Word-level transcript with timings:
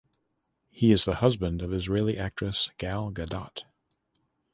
He 0.71 0.91
is 0.91 1.05
the 1.05 1.17
husband 1.17 1.61
of 1.61 1.71
Israeli 1.71 2.17
actress 2.17 2.71
Gal 2.79 3.11
Gadot. 3.11 3.65